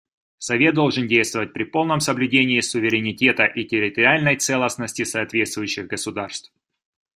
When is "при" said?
1.53-1.63